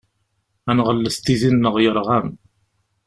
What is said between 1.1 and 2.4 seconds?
tidi-nneɣ yerɣan.